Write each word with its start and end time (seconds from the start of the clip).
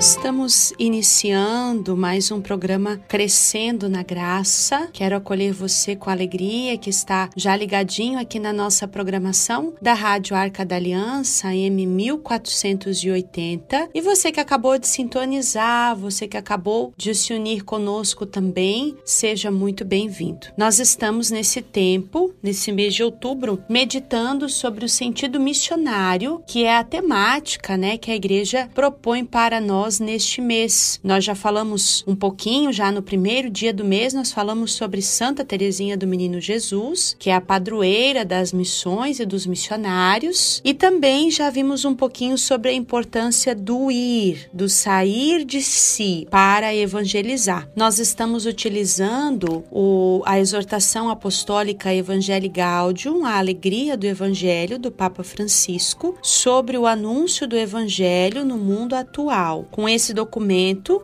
cristã. 0.00 0.29
Estamos 0.50 0.72
iniciando 0.80 1.96
mais 1.96 2.32
um 2.32 2.40
programa 2.40 3.00
Crescendo 3.06 3.88
na 3.88 4.02
Graça. 4.02 4.88
Quero 4.92 5.14
acolher 5.14 5.52
você 5.52 5.94
com 5.94 6.10
alegria 6.10 6.76
que 6.76 6.90
está 6.90 7.30
já 7.36 7.54
ligadinho 7.54 8.18
aqui 8.18 8.40
na 8.40 8.52
nossa 8.52 8.88
programação 8.88 9.72
da 9.80 9.94
Rádio 9.94 10.34
Arca 10.34 10.64
da 10.64 10.74
Aliança, 10.74 11.54
M 11.54 11.86
1480. 11.86 13.90
E 13.94 14.00
você 14.00 14.32
que 14.32 14.40
acabou 14.40 14.76
de 14.76 14.88
sintonizar, 14.88 15.94
você 15.94 16.26
que 16.26 16.36
acabou 16.36 16.92
de 16.96 17.14
se 17.14 17.32
unir 17.32 17.62
conosco 17.62 18.26
também, 18.26 18.96
seja 19.04 19.52
muito 19.52 19.84
bem-vindo. 19.84 20.48
Nós 20.56 20.80
estamos 20.80 21.30
nesse 21.30 21.62
tempo, 21.62 22.34
nesse 22.42 22.72
mês 22.72 22.92
de 22.92 23.04
outubro, 23.04 23.62
meditando 23.68 24.48
sobre 24.48 24.84
o 24.84 24.88
sentido 24.88 25.38
missionário, 25.38 26.42
que 26.44 26.64
é 26.64 26.76
a 26.76 26.82
temática, 26.82 27.76
né, 27.76 27.96
que 27.96 28.10
a 28.10 28.16
igreja 28.16 28.68
propõe 28.74 29.24
para 29.24 29.60
nós 29.60 29.90
nós 29.90 30.00
neste 30.40 30.60
mês. 30.60 31.00
Nós 31.04 31.24
já 31.24 31.34
falamos 31.34 32.02
um 32.06 32.16
pouquinho, 32.16 32.72
já 32.72 32.90
no 32.90 33.02
primeiro 33.02 33.50
dia 33.50 33.72
do 33.72 33.84
mês, 33.84 34.14
nós 34.14 34.32
falamos 34.32 34.72
sobre 34.72 35.02
Santa 35.02 35.44
Teresinha 35.44 35.96
do 35.96 36.06
Menino 36.06 36.40
Jesus, 36.40 37.14
que 37.18 37.30
é 37.30 37.34
a 37.34 37.40
padroeira 37.40 38.24
das 38.24 38.52
missões 38.52 39.20
e 39.20 39.26
dos 39.26 39.46
missionários, 39.46 40.60
e 40.64 40.74
também 40.74 41.30
já 41.30 41.50
vimos 41.50 41.84
um 41.84 41.94
pouquinho 41.94 42.36
sobre 42.38 42.70
a 42.70 42.74
importância 42.74 43.54
do 43.54 43.90
ir, 43.90 44.48
do 44.52 44.68
sair 44.68 45.44
de 45.44 45.60
si 45.60 46.26
para 46.30 46.74
evangelizar. 46.74 47.68
Nós 47.76 47.98
estamos 47.98 48.46
utilizando 48.46 49.64
o, 49.70 50.22
a 50.24 50.38
exortação 50.40 51.08
apostólica 51.08 51.94
Evangelii 51.94 52.48
Gaudium, 52.48 53.24
a 53.24 53.38
alegria 53.38 53.96
do 53.96 54.06
evangelho 54.06 54.78
do 54.78 54.90
Papa 54.90 55.22
Francisco, 55.22 56.16
sobre 56.22 56.78
o 56.78 56.86
anúncio 56.86 57.46
do 57.46 57.56
evangelho 57.56 58.44
no 58.44 58.56
mundo 58.56 58.94
atual, 58.94 59.66
com 59.70 59.88
esse 59.88 60.14
documento, 60.14 60.29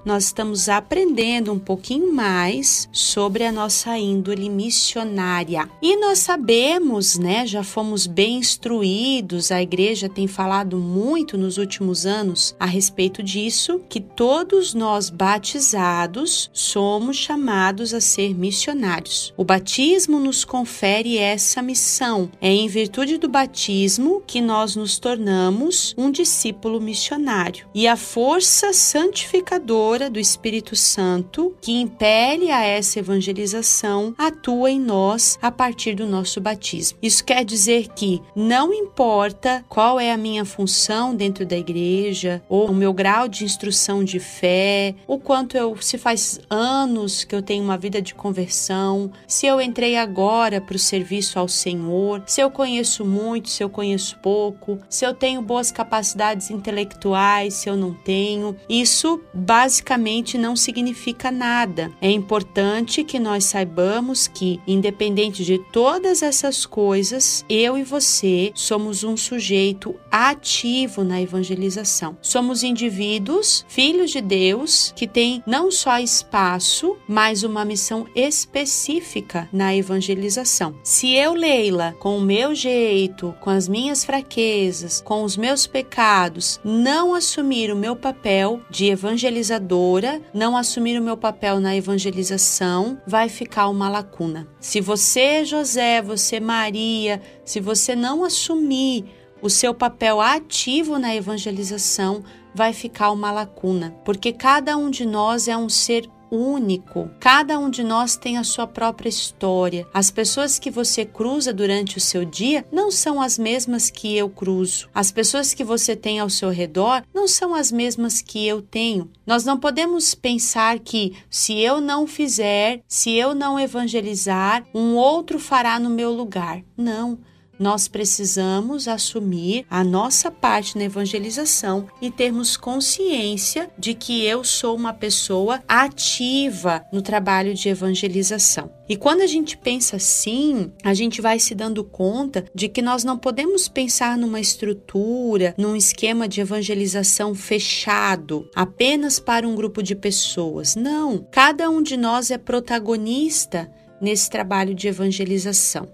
nós 0.05 0.25
estamos 0.25 0.69
aprendendo 0.69 1.53
um 1.53 1.59
pouquinho 1.59 2.13
mais 2.13 2.89
sobre 2.93 3.45
a 3.45 3.53
nossa 3.53 3.99
índole 3.99 4.49
missionária. 4.49 5.69
E 5.81 5.97
nós 5.97 6.19
sabemos, 6.19 7.19
né, 7.19 7.47
já 7.47 7.63
fomos 7.63 8.07
bem 8.07 8.37
instruídos, 8.39 9.51
a 9.51 9.63
igreja 9.63 10.09
tem 10.09 10.27
falado 10.27 10.77
muito 10.77 11.39
nos 11.39 11.59
últimos 11.59 12.07
anos 12.07 12.55
a 12.59 12.67
respeito 12.67 13.23
disso, 13.23 13.81
que 13.89 14.01
todos 14.01 14.75
nós 14.75 15.11
batizados 15.11 16.51
somos 16.53 17.17
chamados 17.17 17.95
a 17.95 18.01
ser 18.01 18.35
missionários. 18.35 19.33
O 19.37 19.45
batismo 19.45 20.19
nos 20.19 20.45
confere 20.45 21.19
essa 21.19 21.63
missão. 21.63 22.31
É 22.41 22.51
em 22.51 22.69
virtude 22.69 23.19
do 23.19 23.29
batismo 23.29 24.23
que 24.27 24.41
nós 24.41 24.77
nos 24.77 24.99
tornamos 24.99 25.95
um 25.97 26.11
discípulo 26.11 26.81
missionário. 26.81 27.67
E 27.75 27.89
a 27.89 27.97
força 27.97 28.67
força 28.67 28.73
santificadora 29.17 30.11
do 30.11 30.21
Espírito 30.21 30.77
Santo 30.77 31.55
que 31.63 31.73
impele 31.73 32.51
a 32.51 32.63
essa 32.63 32.99
evangelização 32.99 34.15
atua 34.19 34.71
em 34.71 34.79
nós 34.79 35.39
a 35.41 35.51
partir 35.51 35.95
do 35.95 36.07
nosso 36.07 36.39
batismo. 36.39 36.99
Isso 37.01 37.25
quer 37.25 37.43
dizer 37.43 37.89
que 37.95 38.21
não 38.35 38.75
importa 38.75 39.65
qual 39.71 39.99
é 39.99 40.13
a 40.13 40.19
minha 40.19 40.45
função 40.45 41.15
dentro 41.15 41.47
da 41.47 41.57
igreja, 41.57 42.43
ou 42.47 42.69
o 42.69 42.75
meu 42.75 42.93
grau 42.93 43.27
de 43.27 43.45
instrução 43.45 44.05
de 44.05 44.21
fé, 44.21 44.95
o 45.07 45.19
quanto 45.19 45.57
eu 45.57 45.75
se 45.81 45.97
faz 45.97 46.39
anos 46.51 47.25
que 47.25 47.35
eu 47.35 47.41
tenho 47.41 47.65
uma 47.65 47.79
vida 47.79 48.03
de 48.03 48.15
conversão, 48.15 49.11
se 49.27 49.47
eu 49.47 49.63
entrei 49.63 49.97
agora 49.97 50.61
para 50.61 50.77
o 50.77 50.79
serviço 50.79 51.39
ao 51.39 51.49
Senhor, 51.49 52.23
se 52.27 52.43
eu 52.43 52.51
conheço 52.51 53.03
muito, 53.03 53.49
se 53.49 53.65
eu 53.65 53.71
conheço 53.71 54.19
pouco, 54.19 54.79
se 54.91 55.07
eu 55.07 55.15
tenho 55.15 55.41
boas 55.41 55.73
capacidades 55.73 56.51
intelectuais, 56.51 57.55
se 57.55 57.71
eu 57.71 57.77
não 57.77 57.95
tenho, 57.95 58.55
isso 58.69 58.96
basicamente 59.33 60.39
não 60.39 60.57
significa 60.57 61.31
nada. 61.31 61.93
É 62.01 62.11
importante 62.11 63.05
que 63.05 63.19
nós 63.19 63.45
saibamos 63.45 64.27
que, 64.27 64.61
independente 64.67 65.45
de 65.45 65.59
todas 65.73 66.23
essas 66.23 66.67
coisas, 66.67 67.45
eu 67.49 67.77
e 67.77 67.83
você 67.83 68.53
somos 68.55 69.05
um 69.05 69.17
sujeito 69.17 69.95
ativo 70.11 71.05
na 71.05 71.21
evangelização. 71.21 72.17
Somos 72.21 72.63
indivíduos, 72.63 73.65
filhos 73.69 74.11
de 74.11 74.21
Deus, 74.21 74.93
que 74.97 75.07
têm 75.07 75.43
não 75.47 75.71
só 75.71 75.99
espaço, 75.99 76.97
mas 77.07 77.43
uma 77.43 77.65
missão 77.65 78.07
específica 78.15 79.49
na 79.53 79.75
evangelização. 79.75 80.75
Se 80.83 81.15
eu, 81.15 81.35
Leila, 81.35 81.95
com 82.01 82.19
o 82.19 82.21
meu 82.21 82.55
jeito, 82.55 83.35
com 83.41 83.51
as 83.51 83.69
minhas 83.69 84.05
fraquezas, 84.05 85.01
com 85.01 85.23
os 85.23 85.37
meus 85.37 85.67
pecados, 85.67 86.59
não 86.65 87.15
assumir 87.15 87.71
o 87.71 87.77
meu 87.77 87.95
papel, 87.95 88.17
papel 88.17 88.61
evangelizadora, 88.89 90.21
não 90.33 90.57
assumir 90.57 90.99
o 91.01 91.03
meu 91.03 91.17
papel 91.17 91.61
na 91.61 91.77
evangelização, 91.77 93.01
vai 93.07 93.29
ficar 93.29 93.69
uma 93.69 93.89
lacuna. 93.89 94.49
Se 94.61 94.81
você, 94.81 95.45
José, 95.45 96.03
você, 96.03 96.41
Maria, 96.41 97.21
se 97.45 97.61
você 97.61 97.95
não 97.95 98.25
assumir 98.25 99.05
o 99.43 99.51
seu 99.51 99.75
papel 99.75 100.21
ativo 100.21 100.99
na 100.99 101.15
evangelização, 101.15 102.25
vai 102.55 102.73
ficar 102.73 103.11
uma 103.11 103.31
lacuna, 103.31 103.95
porque 104.05 104.33
cada 104.33 104.77
um 104.77 104.89
de 104.89 105.05
nós 105.05 105.47
é 105.47 105.57
um 105.57 105.69
ser 105.69 106.09
único. 106.31 107.11
Cada 107.21 107.59
um 107.59 107.71
de 107.71 107.83
nós 107.83 108.17
tem 108.17 108.39
a 108.39 108.45
sua 108.45 108.67
própria 108.67 109.09
história. 109.09 109.87
As 109.93 110.11
pessoas 110.11 110.59
que 110.59 110.71
você 110.71 111.05
cruza 111.05 111.53
durante 111.53 111.97
o 111.97 112.01
seu 112.01 112.25
dia 112.25 112.65
não 112.73 112.91
são 112.91 113.21
as 113.21 113.39
mesmas 113.39 113.91
que 113.91 114.17
eu 114.17 114.29
cruzo. 114.29 114.89
As 114.95 115.11
pessoas 115.11 115.55
que 115.55 115.65
você 115.65 115.95
tem 115.95 116.19
ao 116.19 116.31
seu 116.31 116.51
redor 116.51 117.03
não 117.15 117.27
são 117.27 117.55
as 117.55 117.71
mesmas 117.71 118.21
que 118.21 118.47
eu 118.47 118.63
tenho. 118.63 119.11
Nós 119.27 119.45
não 119.45 119.59
podemos 119.59 120.15
pensar 120.15 120.79
que 120.79 121.15
se 121.31 121.59
eu 121.59 121.81
não 121.81 122.07
fizer, 122.07 122.83
se 122.87 123.13
eu 123.13 123.35
não 123.35 123.59
evangelizar, 123.59 124.65
um 124.75 124.95
outro 124.95 125.39
fará 125.39 125.79
no 125.79 125.91
meu 125.91 126.13
lugar. 126.13 126.63
Não. 126.77 127.19
Nós 127.59 127.89
precisamos 127.89 128.87
assumir 128.87 129.65
a 129.71 129.83
nossa 129.83 130.31
parte 130.31 130.77
na 130.77 130.85
evangelização 130.85 131.87
e 132.01 132.11
termos 132.11 132.57
consciência 132.57 133.71
de 133.79 133.95
que 133.95 134.25
eu 134.25 134.45
sou 134.45 134.77
uma 134.77 134.93
pessoa 134.93 135.63
ativa 135.67 136.85
no 136.93 137.01
trabalho 137.01 137.55
de 137.55 137.69
evangelização. 137.69 138.71
E 138.89 138.97
quando 138.97 139.23
a 139.23 139.27
gente 139.27 139.57
pensa 139.57 139.97
assim, 139.97 140.71
a 140.85 140.95
gente 140.95 141.21
vai 141.21 141.39
se 141.41 141.55
dando 141.55 141.83
conta 141.83 142.45
de 142.55 142.69
que 142.69 142.81
nós 142.81 143.03
não 143.03 143.19
podemos 143.19 143.69
pensar 143.69 144.17
numa 144.17 144.39
estrutura, 144.39 145.55
num 145.59 145.75
esquema 145.75 146.29
de 146.29 146.41
evangelização 146.41 147.35
fechado, 147.35 148.49
apenas 148.55 149.19
para 149.19 149.49
um 149.49 149.55
grupo 149.55 149.83
de 149.83 149.97
pessoas. 149.97 150.77
Não, 150.77 151.27
cada 151.31 151.69
um 151.69 151.83
de 151.83 151.97
nós 151.97 152.31
é 152.31 152.39
protagonista 152.39 153.69
nesse 154.01 154.31
trabalho 154.31 154.75
de 154.75 154.89
evangelização. 154.89 155.89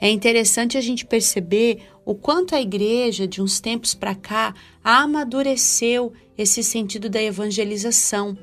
É 0.00 0.10
interessante 0.10 0.76
a 0.76 0.80
gente 0.80 1.06
perceber 1.06 1.82
o 2.04 2.14
quanto 2.14 2.54
a 2.54 2.60
igreja, 2.60 3.26
de 3.26 3.42
uns 3.42 3.60
tempos 3.60 3.94
para 3.94 4.14
cá, 4.14 4.54
amadureceu 4.82 6.12
esse 6.38 6.62
sentido 6.62 7.08
da 7.08 7.22
evangelização. 7.22 8.36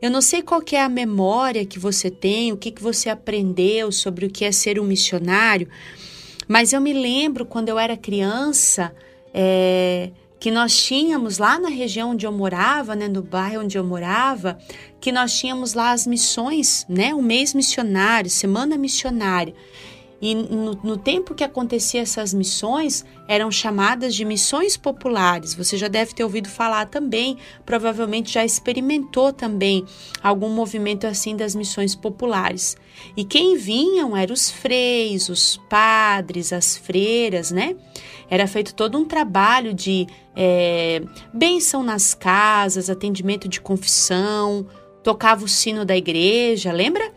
Eu 0.00 0.10
não 0.10 0.20
sei 0.20 0.42
qual 0.42 0.62
é 0.72 0.80
a 0.80 0.88
memória 0.88 1.64
que 1.64 1.78
você 1.78 2.10
tem, 2.10 2.52
o 2.52 2.56
que, 2.56 2.70
que 2.70 2.82
você 2.82 3.08
aprendeu 3.08 3.90
sobre 3.90 4.26
o 4.26 4.30
que 4.30 4.44
é 4.44 4.52
ser 4.52 4.78
um 4.78 4.84
missionário, 4.84 5.68
mas 6.48 6.72
eu 6.72 6.80
me 6.80 6.92
lembro 6.92 7.44
quando 7.44 7.68
eu 7.68 7.78
era 7.78 7.96
criança 7.96 8.94
é, 9.32 10.10
que 10.38 10.50
nós 10.50 10.76
tínhamos 10.76 11.38
lá 11.38 11.58
na 11.58 11.68
região 11.68 12.10
onde 12.10 12.26
eu 12.26 12.32
morava, 12.32 12.94
né, 12.94 13.08
no 13.08 13.22
bairro 13.22 13.62
onde 13.62 13.76
eu 13.76 13.84
morava, 13.84 14.58
que 15.00 15.10
nós 15.10 15.36
tínhamos 15.38 15.74
lá 15.74 15.90
as 15.90 16.06
missões, 16.06 16.86
né, 16.88 17.14
o 17.14 17.22
mês 17.22 17.54
missionário, 17.54 18.30
semana 18.30 18.76
missionária. 18.76 19.54
E 20.20 20.34
no, 20.34 20.74
no, 20.82 20.96
tempo 20.96 21.34
que 21.34 21.44
acontecia 21.44 22.00
essas 22.00 22.32
missões, 22.32 23.04
eram 23.28 23.50
chamadas 23.50 24.14
de 24.14 24.24
missões 24.24 24.76
populares. 24.76 25.54
Você 25.54 25.76
já 25.76 25.88
deve 25.88 26.14
ter 26.14 26.24
ouvido 26.24 26.48
falar 26.48 26.86
também, 26.86 27.36
provavelmente 27.66 28.32
já 28.32 28.44
experimentou 28.44 29.32
também 29.32 29.84
algum 30.22 30.48
movimento 30.48 31.06
assim 31.06 31.36
das 31.36 31.54
missões 31.54 31.94
populares. 31.94 32.76
E 33.16 33.24
quem 33.24 33.56
vinham 33.58 34.16
eram 34.16 34.32
os 34.32 34.50
freis, 34.50 35.28
os 35.28 35.60
padres, 35.68 36.52
as 36.52 36.76
freiras, 36.76 37.50
né? 37.50 37.76
Era 38.30 38.46
feito 38.46 38.74
todo 38.74 38.98
um 38.98 39.04
trabalho 39.04 39.74
de 39.74 40.06
é, 40.34 41.02
benção 41.32 41.82
nas 41.82 42.14
casas, 42.14 42.88
atendimento 42.88 43.48
de 43.48 43.60
confissão, 43.60 44.66
tocava 45.02 45.44
o 45.44 45.48
sino 45.48 45.84
da 45.84 45.96
igreja, 45.96 46.72
lembra? 46.72 47.12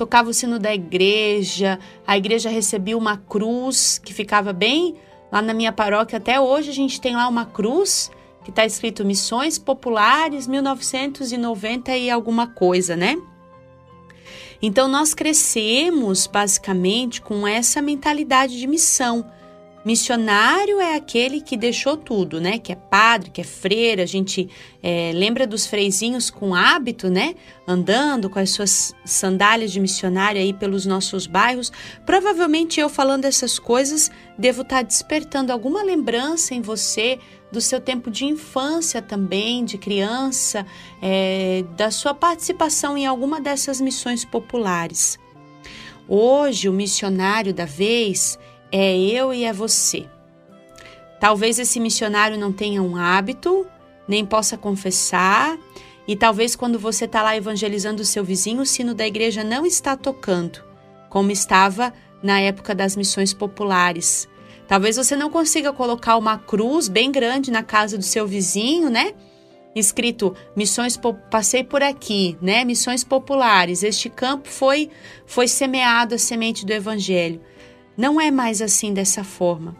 Tocava 0.00 0.30
o 0.30 0.32
sino 0.32 0.58
da 0.58 0.74
igreja, 0.74 1.78
a 2.06 2.16
igreja 2.16 2.48
recebia 2.48 2.96
uma 2.96 3.18
cruz 3.18 4.00
que 4.02 4.14
ficava 4.14 4.50
bem 4.50 4.94
lá 5.30 5.42
na 5.42 5.52
minha 5.52 5.72
paróquia. 5.72 6.16
Até 6.16 6.40
hoje 6.40 6.70
a 6.70 6.72
gente 6.72 6.98
tem 6.98 7.14
lá 7.14 7.28
uma 7.28 7.44
cruz 7.44 8.10
que 8.42 8.48
está 8.48 8.64
escrito 8.64 9.04
Missões 9.04 9.58
Populares 9.58 10.46
1990 10.46 11.94
e 11.98 12.08
alguma 12.08 12.46
coisa, 12.46 12.96
né? 12.96 13.18
Então 14.62 14.88
nós 14.88 15.12
crescemos 15.12 16.26
basicamente 16.26 17.20
com 17.20 17.46
essa 17.46 17.82
mentalidade 17.82 18.58
de 18.58 18.66
missão. 18.66 19.30
Missionário 19.82 20.78
é 20.78 20.94
aquele 20.94 21.40
que 21.40 21.56
deixou 21.56 21.96
tudo, 21.96 22.38
né? 22.38 22.58
Que 22.58 22.72
é 22.72 22.74
padre, 22.74 23.30
que 23.30 23.40
é 23.40 23.44
freira. 23.44 24.02
A 24.02 24.06
gente 24.06 24.46
é, 24.82 25.10
lembra 25.14 25.46
dos 25.46 25.66
freizinhos 25.66 26.28
com 26.28 26.54
hábito, 26.54 27.08
né? 27.08 27.34
Andando 27.66 28.28
com 28.28 28.38
as 28.38 28.50
suas 28.50 28.94
sandálias 29.06 29.72
de 29.72 29.80
missionário 29.80 30.38
aí 30.38 30.52
pelos 30.52 30.84
nossos 30.84 31.26
bairros. 31.26 31.72
Provavelmente 32.04 32.78
eu 32.78 32.90
falando 32.90 33.24
essas 33.24 33.58
coisas 33.58 34.10
devo 34.36 34.62
estar 34.62 34.82
despertando 34.82 35.50
alguma 35.50 35.82
lembrança 35.82 36.54
em 36.54 36.60
você 36.60 37.18
do 37.50 37.60
seu 37.60 37.80
tempo 37.80 38.10
de 38.10 38.26
infância 38.26 39.00
também, 39.00 39.64
de 39.64 39.78
criança, 39.78 40.66
é, 41.00 41.64
da 41.76 41.90
sua 41.90 42.12
participação 42.12 42.98
em 42.98 43.06
alguma 43.06 43.40
dessas 43.40 43.80
missões 43.80 44.26
populares. 44.26 45.18
Hoje, 46.06 46.68
o 46.68 46.72
missionário 46.72 47.54
da 47.54 47.64
vez 47.64 48.38
é 48.72 48.98
eu 48.98 49.32
e 49.32 49.44
é 49.44 49.52
você. 49.52 50.06
Talvez 51.18 51.58
esse 51.58 51.78
missionário 51.78 52.38
não 52.38 52.52
tenha 52.52 52.82
um 52.82 52.96
hábito, 52.96 53.66
nem 54.08 54.24
possa 54.24 54.56
confessar, 54.56 55.58
e 56.08 56.16
talvez 56.16 56.56
quando 56.56 56.78
você 56.78 57.04
está 57.04 57.22
lá 57.22 57.36
evangelizando 57.36 58.02
o 58.02 58.06
seu 58.06 58.24
vizinho, 58.24 58.62
o 58.62 58.66
sino 58.66 58.94
da 58.94 59.06
igreja 59.06 59.44
não 59.44 59.66
está 59.66 59.96
tocando, 59.96 60.64
como 61.08 61.30
estava 61.30 61.92
na 62.22 62.40
época 62.40 62.74
das 62.74 62.96
missões 62.96 63.32
populares. 63.32 64.28
Talvez 64.66 64.96
você 64.96 65.14
não 65.16 65.30
consiga 65.30 65.72
colocar 65.72 66.16
uma 66.16 66.38
cruz 66.38 66.88
bem 66.88 67.10
grande 67.10 67.50
na 67.50 67.62
casa 67.62 67.98
do 67.98 68.04
seu 68.04 68.26
vizinho, 68.26 68.88
né? 68.88 69.14
Escrito 69.74 70.34
missões 70.56 70.98
passei 71.30 71.62
por 71.62 71.82
aqui, 71.82 72.36
né? 72.40 72.64
Missões 72.64 73.04
populares. 73.04 73.82
Este 73.82 74.08
campo 74.08 74.48
foi 74.48 74.90
foi 75.26 75.46
semeado 75.46 76.14
a 76.14 76.18
semente 76.18 76.66
do 76.66 76.72
evangelho. 76.72 77.40
Não 78.00 78.18
é 78.18 78.30
mais 78.30 78.62
assim 78.62 78.94
dessa 78.94 79.22
forma. 79.22 79.76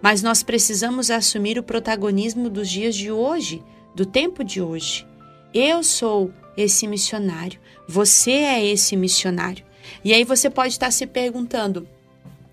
Mas 0.00 0.22
nós 0.22 0.44
precisamos 0.44 1.10
assumir 1.10 1.58
o 1.58 1.62
protagonismo 1.64 2.48
dos 2.48 2.70
dias 2.70 2.94
de 2.94 3.10
hoje, 3.10 3.64
do 3.96 4.06
tempo 4.06 4.44
de 4.44 4.62
hoje. 4.62 5.04
Eu 5.52 5.82
sou 5.82 6.32
esse 6.56 6.86
missionário, 6.86 7.58
você 7.88 8.30
é 8.30 8.64
esse 8.64 8.94
missionário. 8.94 9.64
E 10.04 10.14
aí 10.14 10.22
você 10.22 10.48
pode 10.48 10.68
estar 10.68 10.92
se 10.92 11.04
perguntando: 11.04 11.88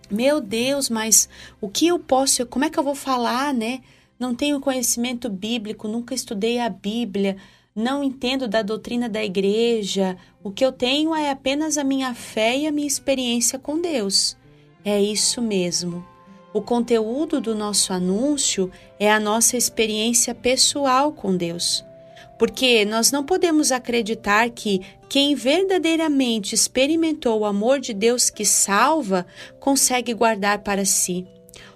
meu 0.09 0.41
Deus, 0.41 0.89
mas 0.89 1.29
o 1.61 1.69
que 1.69 1.85
eu 1.85 1.99
posso, 1.99 2.43
como 2.47 2.65
é 2.65 2.69
que 2.71 2.79
eu 2.79 2.83
vou 2.83 2.95
falar, 2.95 3.53
né? 3.53 3.81
Não 4.17 4.33
tenho 4.33 4.59
conhecimento 4.59 5.29
bíblico, 5.29 5.87
nunca 5.87 6.15
estudei 6.15 6.59
a 6.59 6.67
Bíblia, 6.67 7.37
não 7.75 8.03
entendo 8.03 8.47
da 8.47 8.63
doutrina 8.63 9.07
da 9.07 9.23
igreja. 9.23 10.17
O 10.43 10.49
que 10.49 10.65
eu 10.65 10.71
tenho 10.71 11.13
é 11.13 11.29
apenas 11.29 11.77
a 11.77 11.83
minha 11.83 12.11
fé 12.15 12.57
e 12.57 12.65
a 12.65 12.71
minha 12.71 12.87
experiência 12.87 13.59
com 13.59 13.79
Deus. 13.79 14.40
É 14.83 14.99
isso 15.01 15.41
mesmo. 15.41 16.05
O 16.53 16.61
conteúdo 16.61 17.39
do 17.39 17.55
nosso 17.55 17.93
anúncio 17.93 18.71
é 18.99 19.11
a 19.11 19.19
nossa 19.19 19.55
experiência 19.55 20.35
pessoal 20.35 21.13
com 21.13 21.35
Deus. 21.35 21.85
Porque 22.37 22.83
nós 22.83 23.11
não 23.11 23.23
podemos 23.23 23.71
acreditar 23.71 24.49
que 24.49 24.81
quem 25.07 25.35
verdadeiramente 25.35 26.55
experimentou 26.55 27.39
o 27.39 27.45
amor 27.45 27.79
de 27.79 27.93
Deus 27.93 28.29
que 28.29 28.43
salva 28.43 29.25
consegue 29.59 30.13
guardar 30.13 30.59
para 30.59 30.83
si. 30.83 31.25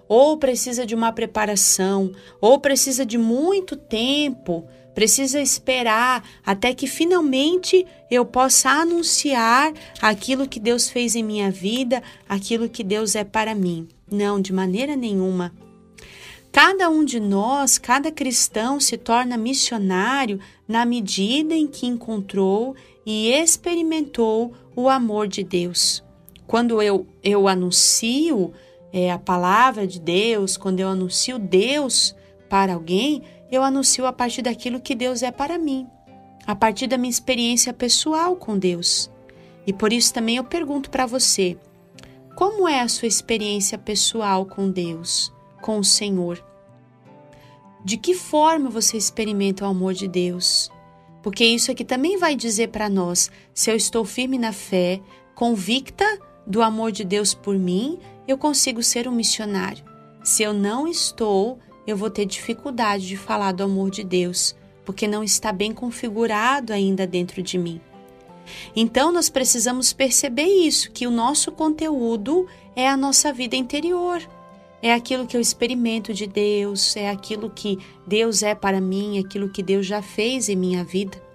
Ou 0.08 0.38
precisa 0.38 0.86
de 0.86 0.96
uma 0.96 1.12
preparação, 1.12 2.12
ou 2.42 2.60
precisa 2.60 3.06
de 3.06 3.18
muito 3.18 3.76
tempo 3.76 4.68
precisa 4.96 5.42
esperar 5.42 6.28
até 6.44 6.74
que 6.74 6.88
finalmente 6.88 7.86
eu 8.16 8.26
possa 8.26 8.70
anunciar 8.70 9.74
aquilo 10.02 10.48
que 10.48 10.60
Deus 10.60 10.90
fez 10.90 11.16
em 11.16 11.24
minha 11.24 11.52
vida, 11.52 12.02
aquilo 12.28 12.70
que 12.70 12.84
Deus 12.84 13.16
é 13.16 13.24
para 13.24 13.54
mim. 13.54 13.88
Não, 14.12 14.42
de 14.42 14.52
maneira 14.54 14.96
nenhuma. 14.96 15.54
Cada 16.52 16.90
um 16.90 17.04
de 17.04 17.20
nós, 17.20 17.78
cada 17.78 18.12
cristão 18.12 18.80
se 18.80 18.98
torna 18.98 19.38
missionário 19.38 20.40
na 20.68 20.86
medida 20.86 21.54
em 21.54 21.68
que 21.68 21.86
encontrou 21.86 22.76
e 23.06 23.30
experimentou 23.30 24.54
o 24.76 24.88
amor 24.88 25.28
de 25.28 25.44
Deus. 25.44 26.02
Quando 26.48 26.82
eu, 26.82 27.06
eu 27.22 27.48
anuncio 27.48 28.54
é, 28.94 29.12
a 29.12 29.20
palavra 29.20 29.86
de 29.86 30.00
Deus, 30.00 30.56
quando 30.56 30.80
eu 30.80 30.88
anuncio 30.88 31.38
Deus 31.38 32.16
para 32.50 32.74
alguém, 32.74 33.24
eu 33.52 33.62
anuncio 33.62 34.06
a 34.06 34.14
partir 34.14 34.42
daquilo 34.42 34.80
que 34.80 34.96
Deus 34.96 35.24
é 35.24 35.32
para 35.32 35.58
mim, 35.58 35.88
a 36.46 36.56
partir 36.56 36.88
da 36.88 36.98
minha 36.98 37.10
experiência 37.10 37.74
pessoal 37.74 38.36
com 38.36 38.58
Deus. 38.58 39.10
E 39.66 39.74
por 39.74 39.92
isso 39.92 40.14
também 40.14 40.38
eu 40.38 40.44
pergunto 40.44 40.90
para 40.90 41.06
você: 41.06 41.58
como 42.36 42.68
é 42.68 42.82
a 42.82 42.88
sua 42.88 43.08
experiência 43.08 43.78
pessoal 43.78 44.46
com 44.46 44.70
Deus, 44.70 45.34
com 45.62 45.80
o 45.80 45.84
Senhor? 45.84 46.44
De 47.84 47.98
que 47.98 48.14
forma 48.14 48.70
você 48.70 48.98
experimenta 48.98 49.64
o 49.64 49.68
amor 49.68 49.94
de 49.94 50.08
Deus? 50.08 50.72
Porque 51.22 51.44
isso 51.44 51.72
aqui 51.72 51.84
também 51.84 52.18
vai 52.18 52.36
dizer 52.36 52.70
para 52.70 52.90
nós 52.90 53.32
se 53.54 53.72
eu 53.72 53.76
estou 53.76 54.06
firme 54.06 54.38
na 54.38 54.52
fé, 54.52 55.02
convicta 55.34 56.06
do 56.46 56.62
amor 56.62 56.92
de 56.92 57.04
Deus 57.04 57.34
por 57.34 57.58
mim, 57.58 58.00
eu 58.28 58.38
consigo 58.38 58.84
ser 58.84 59.08
um 59.08 59.12
missionário. 59.12 59.84
Se 60.24 60.44
eu 60.44 60.54
não 60.54 60.88
estou, 60.88 61.60
eu 61.88 61.96
vou 61.96 62.10
ter 62.10 62.26
dificuldade 62.26 63.08
de 63.08 63.18
falar 63.18 63.52
do 63.52 63.64
amor 63.64 63.90
de 63.90 64.04
Deus, 64.04 64.56
porque 64.86 65.08
não 65.08 65.24
está 65.24 65.52
bem 65.52 65.74
configurado 65.74 66.72
ainda 66.72 67.08
dentro 67.08 67.42
de 67.42 67.58
mim. 67.58 67.82
Então 68.76 69.12
nós 69.12 69.30
precisamos 69.30 69.92
perceber 69.92 70.46
isso, 70.46 70.92
que 70.92 71.08
o 71.08 71.12
nosso 71.12 71.52
conteúdo 71.52 72.48
é 72.76 72.88
a 72.88 72.96
nossa 72.96 73.34
vida 73.34 73.56
interior. 73.56 74.22
É 74.82 74.94
aquilo 74.94 75.26
que 75.26 75.36
eu 75.36 75.42
experimento 75.42 76.14
de 76.14 76.28
Deus, 76.28 76.96
é 76.96 77.10
aquilo 77.10 77.50
que 77.50 77.80
Deus 78.06 78.44
é 78.44 78.54
para 78.54 78.80
mim, 78.80 79.18
aquilo 79.18 79.50
que 79.50 79.64
Deus 79.64 79.86
já 79.86 80.02
fez 80.02 80.48
em 80.48 80.56
minha 80.56 80.84
vida. 80.84 81.26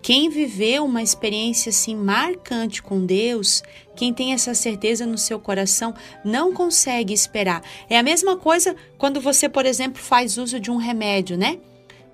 Quem 0.00 0.30
viveu 0.30 0.84
uma 0.84 1.02
experiência 1.02 1.70
assim 1.70 1.96
marcante 1.96 2.82
com 2.82 3.04
Deus, 3.04 3.62
quem 3.96 4.14
tem 4.14 4.32
essa 4.32 4.54
certeza 4.54 5.04
no 5.04 5.18
seu 5.18 5.40
coração, 5.40 5.94
não 6.24 6.52
consegue 6.52 7.12
esperar. 7.12 7.62
É 7.90 7.98
a 7.98 8.02
mesma 8.02 8.36
coisa 8.36 8.76
quando 8.96 9.20
você, 9.20 9.48
por 9.48 9.66
exemplo, 9.66 10.00
faz 10.00 10.38
uso 10.38 10.60
de 10.60 10.70
um 10.70 10.76
remédio, 10.76 11.36
né? 11.36 11.58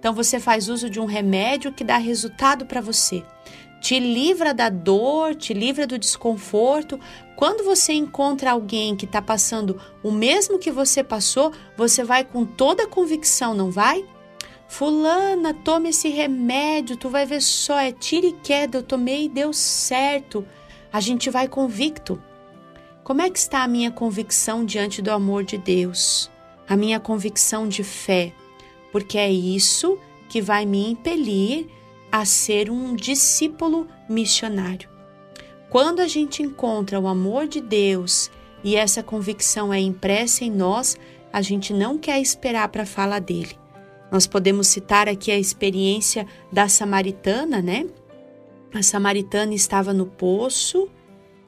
Então 0.02 0.12
você 0.12 0.40
faz 0.40 0.68
uso 0.68 0.90
de 0.90 0.98
um 0.98 1.04
remédio 1.04 1.72
que 1.72 1.84
dá 1.84 1.96
resultado 1.96 2.66
para 2.66 2.80
você. 2.80 3.22
Te 3.80 4.00
livra 4.00 4.52
da 4.52 4.68
dor, 4.68 5.36
te 5.36 5.54
livra 5.54 5.86
do 5.86 5.96
desconforto. 5.96 6.98
Quando 7.36 7.62
você 7.62 7.92
encontra 7.92 8.50
alguém 8.50 8.96
que 8.96 9.04
está 9.04 9.22
passando 9.22 9.80
o 10.02 10.10
mesmo 10.10 10.58
que 10.58 10.72
você 10.72 11.04
passou, 11.04 11.52
você 11.76 12.02
vai 12.02 12.24
com 12.24 12.44
toda 12.44 12.82
a 12.82 12.88
convicção, 12.88 13.54
não 13.54 13.70
vai? 13.70 14.04
Fulana, 14.66 15.54
tome 15.54 15.90
esse 15.90 16.08
remédio, 16.08 16.96
tu 16.96 17.08
vai 17.08 17.24
ver 17.24 17.40
só, 17.40 17.78
é 17.78 17.92
tira 17.92 18.26
e 18.26 18.32
queda, 18.32 18.78
eu 18.78 18.82
tomei 18.82 19.26
e 19.26 19.28
deu 19.28 19.52
certo. 19.52 20.44
A 20.92 20.98
gente 20.98 21.30
vai 21.30 21.46
convicto. 21.46 22.20
Como 23.04 23.22
é 23.22 23.30
que 23.30 23.38
está 23.38 23.62
a 23.62 23.68
minha 23.68 23.92
convicção 23.92 24.64
diante 24.64 25.00
do 25.00 25.12
amor 25.12 25.44
de 25.44 25.56
Deus? 25.56 26.28
A 26.68 26.76
minha 26.76 26.98
convicção 26.98 27.68
de 27.68 27.84
fé? 27.84 28.34
Porque 28.92 29.18
é 29.18 29.30
isso 29.32 29.98
que 30.28 30.40
vai 30.40 30.64
me 30.64 30.90
impelir 30.90 31.66
a 32.12 32.24
ser 32.24 32.70
um 32.70 32.94
discípulo 32.94 33.88
missionário. 34.08 34.88
Quando 35.70 36.00
a 36.00 36.06
gente 36.06 36.42
encontra 36.42 37.00
o 37.00 37.08
amor 37.08 37.48
de 37.48 37.60
Deus 37.60 38.30
e 38.62 38.76
essa 38.76 39.02
convicção 39.02 39.72
é 39.72 39.80
impressa 39.80 40.44
em 40.44 40.50
nós, 40.50 40.98
a 41.32 41.40
gente 41.40 41.72
não 41.72 41.96
quer 41.96 42.20
esperar 42.20 42.68
para 42.68 42.84
falar 42.84 43.20
dele. 43.20 43.56
Nós 44.10 44.26
podemos 44.26 44.68
citar 44.68 45.08
aqui 45.08 45.30
a 45.30 45.38
experiência 45.38 46.26
da 46.52 46.68
samaritana, 46.68 47.62
né? 47.62 47.86
A 48.74 48.82
samaritana 48.82 49.54
estava 49.54 49.94
no 49.94 50.04
poço, 50.04 50.90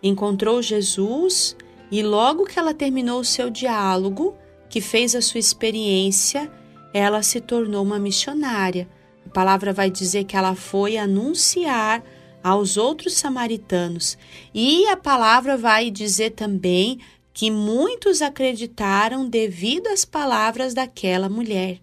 encontrou 0.03 0.63
Jesus 0.63 1.55
e 1.91 2.03
logo 2.03 2.47
que 2.47 2.59
ela 2.59 2.73
terminou 2.73 3.21
o 3.21 3.25
seu 3.25 3.51
diálogo, 3.51 4.35
que 4.71 4.81
fez 4.81 5.15
a 5.15 5.21
sua 5.21 5.39
experiência, 5.39 6.51
ela 6.95 7.25
se 7.25 7.41
tornou 7.41 7.83
uma 7.83 7.99
missionária. 7.99 8.89
A 9.27 9.29
palavra 9.29 9.73
vai 9.73 9.91
dizer 9.91 10.23
que 10.25 10.37
ela 10.37 10.55
foi 10.55 10.97
anunciar 10.97 12.05
aos 12.41 12.77
outros 12.77 13.15
samaritanos. 13.15 14.17
E 14.55 14.87
a 14.87 14.97
palavra 14.97 15.57
vai 15.57 15.91
dizer 15.91 16.31
também 16.31 17.01
que 17.33 17.51
muitos 17.51 18.23
acreditaram 18.23 19.29
devido 19.29 19.89
às 19.89 20.05
palavras 20.05 20.73
daquela 20.73 21.29
mulher. 21.29 21.81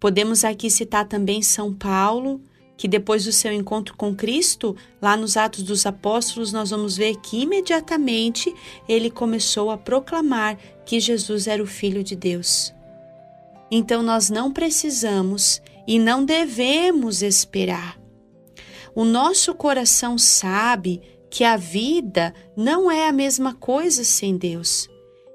Podemos 0.00 0.44
aqui 0.44 0.68
citar 0.68 1.06
também 1.06 1.40
São 1.40 1.72
Paulo, 1.72 2.40
que 2.76 2.88
depois 2.88 3.24
do 3.24 3.32
seu 3.32 3.52
encontro 3.52 3.94
com 3.96 4.12
Cristo, 4.12 4.76
lá 5.00 5.16
nos 5.16 5.36
Atos 5.36 5.62
dos 5.62 5.86
Apóstolos, 5.86 6.52
nós 6.52 6.70
vamos 6.70 6.96
ver 6.96 7.14
que 7.20 7.42
imediatamente 7.42 8.52
ele 8.88 9.08
começou 9.08 9.70
a 9.70 9.78
proclamar 9.78 10.58
que 10.84 10.98
Jesus 10.98 11.46
era 11.46 11.62
o 11.62 11.66
Filho 11.66 12.02
de 12.02 12.16
Deus. 12.16 12.74
Então 13.76 14.04
nós 14.04 14.30
não 14.30 14.52
precisamos 14.52 15.60
e 15.84 15.98
não 15.98 16.24
devemos 16.24 17.22
esperar. 17.22 18.00
O 18.94 19.04
nosso 19.04 19.52
coração 19.52 20.16
sabe 20.16 21.02
que 21.28 21.42
a 21.42 21.56
vida 21.56 22.32
não 22.56 22.88
é 22.88 23.08
a 23.08 23.12
mesma 23.12 23.52
coisa 23.52 24.04
sem 24.04 24.36
Deus. 24.36 24.88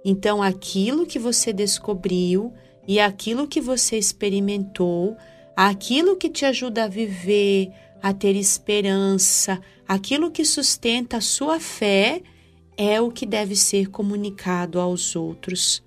Então, 0.06 0.42
aquilo 0.42 1.06
que 1.06 1.20
você 1.20 1.52
descobriu 1.52 2.54
e 2.88 2.98
aquilo 2.98 3.46
que 3.46 3.60
você 3.60 3.98
experimentou, 3.98 5.18
aquilo 5.54 6.16
que 6.16 6.30
te 6.30 6.46
ajuda 6.46 6.86
a 6.86 6.88
viver, 6.88 7.70
a 8.02 8.14
ter 8.14 8.38
esperança, 8.38 9.60
aquilo 9.86 10.32
que 10.32 10.46
sustenta 10.46 11.18
a 11.18 11.22
sua 11.22 11.60
fé, 11.60 12.24
é 12.78 13.02
o 13.02 13.12
que 13.12 13.26
deve 13.26 13.58
ser 13.58 13.90
comunicado 13.90 14.80
aos 14.80 15.14
outros. 15.14 15.84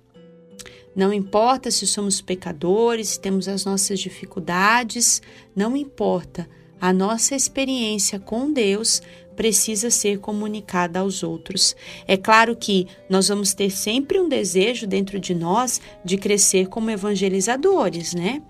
Não 0.95 1.11
importa 1.11 1.71
se 1.71 1.87
somos 1.87 2.21
pecadores, 2.21 3.09
se 3.09 3.19
temos 3.19 3.47
as 3.47 3.65
nossas 3.65 3.99
dificuldades, 3.99 5.21
não 5.55 5.75
importa. 5.75 6.47
A 6.79 6.93
nossa 6.93 7.35
experiência 7.35 8.19
com 8.19 8.51
Deus 8.51 9.01
precisa 9.35 9.89
ser 9.89 10.19
comunicada 10.19 10.99
aos 10.99 11.23
outros. 11.23 11.75
É 12.07 12.15
claro 12.15 12.55
que 12.55 12.87
nós 13.09 13.27
vamos 13.27 13.53
ter 13.53 13.69
sempre 13.69 14.19
um 14.19 14.29
desejo 14.29 14.85
dentro 14.85 15.19
de 15.19 15.33
nós 15.33 15.81
de 16.05 16.17
crescer 16.17 16.67
como 16.67 16.91
evangelizadores, 16.91 18.13
né? 18.13 18.41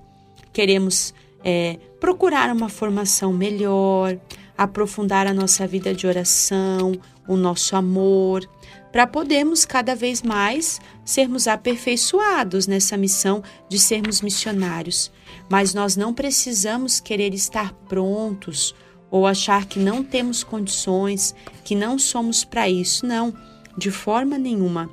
Queremos 0.52 1.14
é, 1.44 1.78
procurar 2.00 2.54
uma 2.54 2.70
formação 2.70 3.32
melhor, 3.34 4.20
aprofundar 4.58 5.28
a 5.28 5.34
nossa 5.34 5.66
vida 5.68 5.94
de 5.94 6.08
oração, 6.08 6.94
o 7.28 7.36
nosso 7.36 7.76
amor, 7.76 8.48
para 8.92 9.08
podermos 9.08 9.66
cada 9.66 9.96
vez 9.96 10.22
mais 10.22 10.80
sermos 11.04 11.48
aperfeiçoados 11.48 12.68
nessa 12.68 12.96
missão 12.96 13.44
de 13.68 13.80
sermos 13.80 14.22
missionários. 14.22 15.12
Mas 15.50 15.74
nós 15.74 15.96
não 15.96 16.14
precisamos 16.14 17.00
querer 17.00 17.34
estar 17.34 17.74
prontos 17.88 18.76
ou 19.10 19.28
achar 19.28 19.66
que 19.66 19.80
não 19.80 20.04
temos 20.04 20.44
condições, 20.44 21.36
que 21.64 21.76
não 21.76 21.98
somos 21.98 22.44
para 22.44 22.70
isso. 22.70 23.06
Não, 23.06 23.34
de 23.78 23.92
forma 23.92 24.38
nenhuma. 24.38 24.90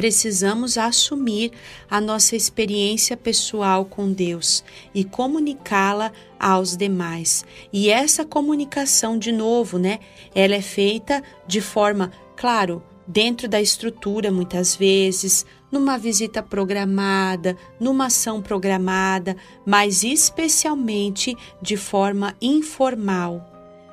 Precisamos 0.00 0.78
assumir 0.78 1.52
a 1.90 2.00
nossa 2.00 2.34
experiência 2.34 3.18
pessoal 3.18 3.84
com 3.84 4.10
Deus 4.10 4.64
e 4.94 5.04
comunicá-la 5.04 6.10
aos 6.38 6.74
demais. 6.74 7.44
E 7.70 7.90
essa 7.90 8.24
comunicação, 8.24 9.18
de 9.18 9.30
novo, 9.30 9.78
né? 9.78 9.98
Ela 10.34 10.54
é 10.54 10.62
feita 10.62 11.22
de 11.46 11.60
forma, 11.60 12.10
claro, 12.34 12.82
dentro 13.06 13.46
da 13.46 13.60
estrutura, 13.60 14.30
muitas 14.30 14.74
vezes, 14.74 15.44
numa 15.70 15.98
visita 15.98 16.42
programada, 16.42 17.54
numa 17.78 18.06
ação 18.06 18.40
programada, 18.40 19.36
mas 19.66 20.02
especialmente 20.02 21.36
de 21.60 21.76
forma 21.76 22.34
informal, 22.40 23.46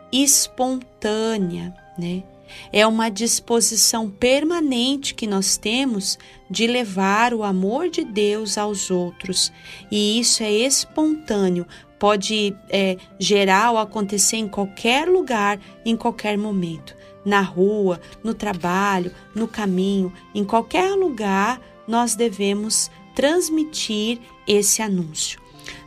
espontânea, 0.09 1.75
né? 1.99 2.23
É 2.71 2.85
uma 2.85 3.09
disposição 3.09 4.09
permanente 4.09 5.13
que 5.13 5.27
nós 5.27 5.57
temos 5.57 6.17
de 6.49 6.67
levar 6.67 7.33
o 7.33 7.43
amor 7.43 7.89
de 7.89 8.03
Deus 8.03 8.57
aos 8.57 8.89
outros, 8.89 9.51
e 9.91 10.19
isso 10.19 10.43
é 10.43 10.51
espontâneo, 10.51 11.65
pode 11.99 12.55
é, 12.69 12.97
gerar 13.19 13.71
ou 13.71 13.77
acontecer 13.77 14.37
em 14.37 14.47
qualquer 14.47 15.07
lugar, 15.07 15.59
em 15.85 15.95
qualquer 15.95 16.37
momento. 16.37 16.95
Na 17.25 17.41
rua, 17.41 17.99
no 18.23 18.33
trabalho, 18.33 19.11
no 19.35 19.47
caminho, 19.47 20.13
em 20.33 20.45
qualquer 20.45 20.91
lugar, 20.91 21.59
nós 21.87 22.15
devemos 22.15 22.89
transmitir 23.15 24.19
esse 24.47 24.81
anúncio. 24.81 25.41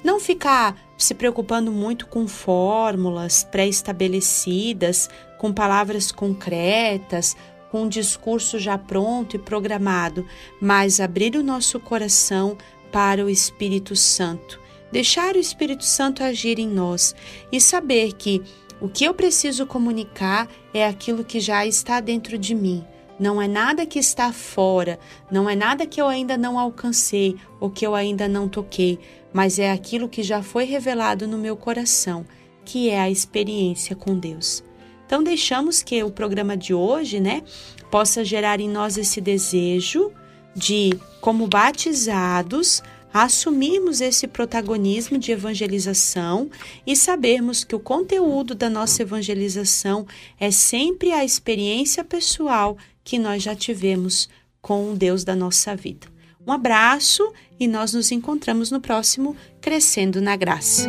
Não 0.05 0.21
ficar 0.21 0.76
se 0.99 1.14
preocupando 1.14 1.73
muito 1.73 2.07
com 2.07 2.29
fórmulas 2.29 3.45
pré-estabelecidas, 3.45 5.09
com 5.41 5.55
palavras 5.55 6.13
concretas, 6.13 7.35
com 7.71 7.85
um 7.85 7.89
discurso 7.89 8.59
já 8.59 8.77
pronto 8.77 9.37
e 9.37 9.39
programado, 9.39 10.27
mas 10.61 11.01
abrir 11.01 11.35
o 11.35 11.43
nosso 11.43 11.81
coração 11.81 12.59
para 12.93 13.25
o 13.25 13.31
Espírito 13.31 13.97
Santo. 13.97 14.61
Deixar 14.93 15.37
o 15.37 15.39
Espírito 15.39 15.83
Santo 15.83 16.23
agir 16.23 16.59
em 16.59 16.69
nós 16.69 17.15
e 17.51 17.59
saber 17.59 18.13
que 18.13 18.43
o 18.83 18.87
que 18.87 19.05
eu 19.05 19.15
preciso 19.15 19.65
comunicar 19.65 20.47
é 20.75 20.87
aquilo 20.87 21.25
que 21.25 21.41
já 21.41 21.65
está 21.65 22.01
dentro 22.01 22.37
de 22.37 22.55
mim. 22.55 22.85
Não 23.19 23.41
é 23.41 23.49
nada 23.49 23.87
que 23.87 23.99
está 23.99 24.35
fora, 24.35 24.99
não 25.31 25.49
é 25.49 25.57
nada 25.57 25.87
que 25.87 26.03
eu 26.03 26.07
ainda 26.07 26.37
não 26.37 26.59
alcancei 26.59 27.35
ou 27.59 27.71
que 27.71 27.87
eu 27.87 27.95
ainda 27.95 28.29
não 28.29 28.47
toquei, 28.47 28.99
mas 29.33 29.59
é 29.59 29.73
aquilo 29.73 30.07
que 30.07 30.23
já 30.23 30.43
foi 30.43 30.65
revelado 30.65 31.27
no 31.27 31.39
meu 31.39 31.57
coração, 31.57 32.27
que 32.63 32.91
é 32.91 33.01
a 33.01 33.09
experiência 33.09 33.97
com 33.97 34.19
Deus. 34.19 34.63
Então 35.11 35.25
deixamos 35.25 35.83
que 35.83 36.05
o 36.05 36.11
programa 36.12 36.57
de 36.57 36.73
hoje, 36.73 37.19
né, 37.19 37.43
possa 37.90 38.25
gerar 38.25 38.61
em 38.61 38.69
nós 38.69 38.97
esse 38.97 39.21
desejo 39.21 40.12
de, 40.55 40.97
como 41.21 41.49
batizados, 41.49 42.81
assumirmos 43.12 44.00
esse 44.00 44.29
protagonismo 44.29 45.19
de 45.19 45.33
evangelização 45.33 46.49
e 46.87 46.95
sabermos 46.95 47.64
que 47.64 47.75
o 47.75 47.81
conteúdo 47.81 48.55
da 48.55 48.71
nossa 48.71 49.02
evangelização 49.02 50.07
é 50.38 50.52
sempre 50.52 51.11
a 51.11 51.25
experiência 51.25 52.05
pessoal 52.05 52.79
que 53.02 53.19
nós 53.19 53.43
já 53.43 53.57
tivemos 53.57 54.29
com 54.62 54.93
o 54.93 54.97
Deus 54.97 55.25
da 55.25 55.35
nossa 55.35 55.75
vida. 55.75 56.07
Um 56.47 56.52
abraço 56.52 57.33
e 57.59 57.67
nós 57.67 57.95
nos 57.95 58.12
encontramos 58.12 58.71
no 58.71 58.81
próximo 58.81 59.37
Crescendo 59.61 60.21
na 60.21 60.37
Graça. 60.37 60.88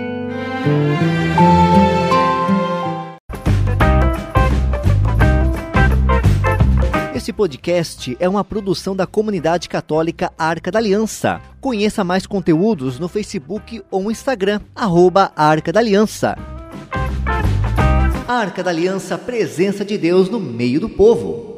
Esse 7.32 7.38
podcast 7.38 8.18
é 8.20 8.28
uma 8.28 8.44
produção 8.44 8.94
da 8.94 9.08
comunidade 9.08 9.70
católica 9.70 10.34
Arca 10.38 10.70
da 10.70 10.80
Aliança. 10.80 11.40
Conheça 11.62 12.04
mais 12.04 12.28
conteúdos 12.28 13.00
no 13.00 13.08
Facebook 13.08 13.82
ou 13.90 14.12
Instagram, 14.12 14.60
arroba 14.76 15.32
Arca 15.34 15.72
da 15.72 15.80
Aliança. 15.80 16.38
Arca 18.28 18.62
da 18.62 18.70
Aliança, 18.70 19.18
presença 19.18 19.86
de 19.86 19.98
Deus 19.98 20.30
no 20.30 20.42
meio 20.42 20.82
do 20.82 20.90
povo. 20.90 21.51